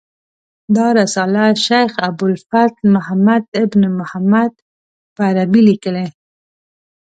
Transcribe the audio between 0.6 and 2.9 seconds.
دا رساله شیخ ابو الفتح